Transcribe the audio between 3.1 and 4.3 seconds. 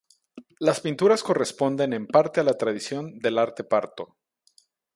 del arte parto.